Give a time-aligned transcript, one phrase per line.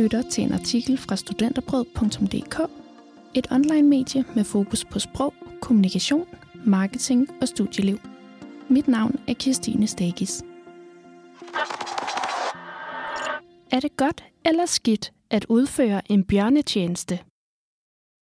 [0.00, 2.70] lytter til en artikel fra studenterbrød.dk,
[3.34, 6.26] et online-medie med fokus på sprog, kommunikation,
[6.66, 7.98] marketing og studieliv.
[8.68, 10.42] Mit navn er Kirstine Stagis.
[13.72, 17.18] Er det godt eller skidt at udføre en bjørnetjeneste?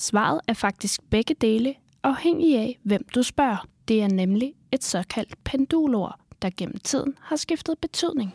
[0.02, 3.66] Svaret er faktisk begge dele, afhængig af, hvem du spørger.
[3.88, 8.34] Det er nemlig et såkaldt pendulord, der gennem tiden har skiftet betydning.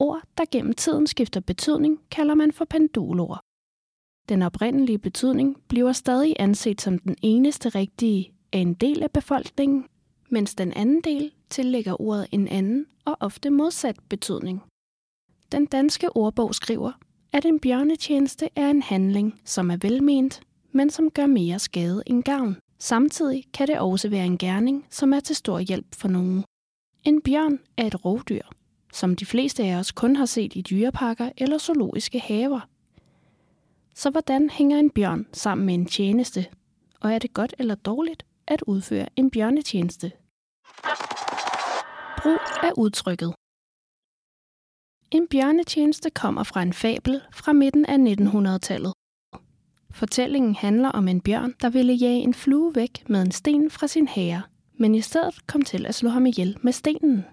[0.00, 3.40] Ord, der gennem tiden skifter betydning, kalder man for pendulord.
[4.28, 9.86] Den oprindelige betydning bliver stadig anset som den eneste rigtige af en del af befolkningen,
[10.28, 14.62] mens den anden del tillægger ordet en anden og ofte modsat betydning.
[15.52, 16.92] Den danske ordbog skriver,
[17.32, 20.40] at en bjørnetjeneste er en handling, som er velment,
[20.72, 22.56] men som gør mere skade end gavn.
[22.78, 26.44] Samtidig kan det også være en gerning, som er til stor hjælp for nogen.
[27.04, 28.42] En bjørn er et rovdyr,
[28.92, 32.60] som de fleste af os kun har set i dyreparker eller zoologiske haver.
[33.94, 36.46] Så hvordan hænger en bjørn sammen med en tjeneste?
[37.00, 40.12] Og er det godt eller dårligt at udføre en bjørnetjeneste?
[42.22, 43.34] Brug af udtrykket.
[45.10, 48.92] En bjørnetjeneste kommer fra en fabel fra midten af 1900-tallet.
[49.90, 53.86] Fortællingen handler om en bjørn, der ville jage en flue væk med en sten fra
[53.86, 54.42] sin hære,
[54.74, 57.24] men i stedet kom til at slå ham ihjel med stenen.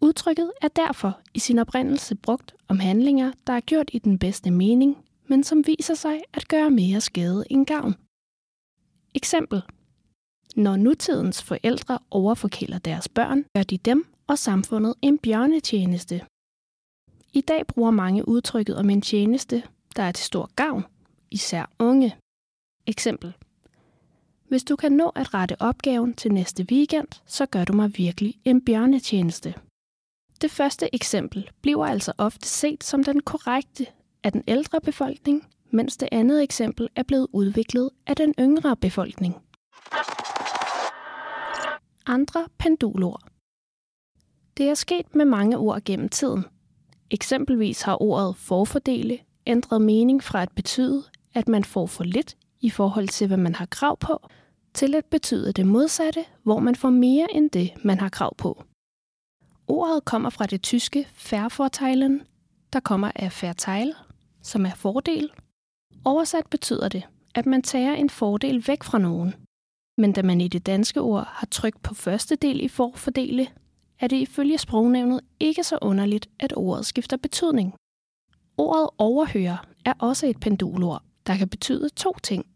[0.00, 4.50] Udtrykket er derfor i sin oprindelse brugt om handlinger, der er gjort i den bedste
[4.50, 4.96] mening,
[5.26, 7.94] men som viser sig at gøre mere skade end gavn.
[9.14, 9.62] Eksempel.
[10.56, 16.20] Når nutidens forældre overforkæler deres børn, gør de dem og samfundet en bjørnetjeneste.
[17.32, 19.62] I dag bruger mange udtrykket om en tjeneste,
[19.96, 20.84] der er til stor gavn,
[21.30, 22.16] især unge.
[22.86, 23.32] Eksempel.
[24.48, 28.34] Hvis du kan nå at rette opgaven til næste weekend, så gør du mig virkelig
[28.44, 29.54] en bjørnetjeneste.
[30.40, 33.86] Det første eksempel bliver altså ofte set som den korrekte
[34.24, 39.36] af den ældre befolkning, mens det andet eksempel er blevet udviklet af den yngre befolkning.
[42.06, 43.22] Andre pendulord.
[44.56, 46.44] Det er sket med mange ord gennem tiden.
[47.10, 52.70] Eksempelvis har ordet forfordele ændret mening fra at betyde, at man får for lidt i
[52.70, 54.28] forhold til, hvad man har krav på,
[54.74, 58.64] til at betyde det modsatte, hvor man får mere end det, man har krav på.
[59.68, 62.22] Ordet kommer fra det tyske Vervorteilen,
[62.72, 63.94] der kommer af Verteil,
[64.42, 65.30] som er fordel.
[66.04, 67.02] Oversat betyder det,
[67.34, 69.34] at man tager en fordel væk fra nogen.
[69.98, 73.48] Men da man i det danske ord har trykt på første del i forfordele,
[74.00, 77.74] er det ifølge sprognævnet ikke så underligt, at ordet skifter betydning.
[78.56, 82.46] Ordet overhøre er også et pendulord, der kan betyde to ting.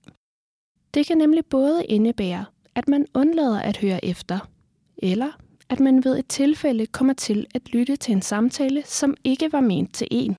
[0.95, 2.45] Det kan nemlig både indebære,
[2.75, 4.39] at man undlader at høre efter,
[4.97, 5.33] eller
[5.73, 9.61] at man ved et tilfælde kommer til at lytte til en samtale, som ikke var
[9.61, 10.37] ment til en.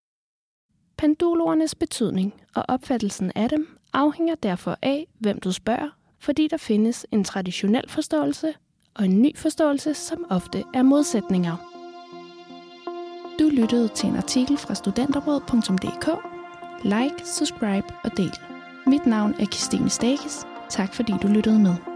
[0.97, 5.89] Pendulordernes betydning og opfattelsen af dem afhænger derfor af, hvem du spørger,
[6.19, 8.53] fordi der findes en traditionel forståelse
[8.93, 11.55] og en ny forståelse, som ofte er modsætninger.
[13.39, 16.07] Du lyttede til en artikel fra studenterbrød.dk.
[16.83, 18.33] Like, subscribe og del.
[18.87, 20.47] Mit navn er Christine Stakes.
[20.69, 21.92] Tak fordi du lyttede med.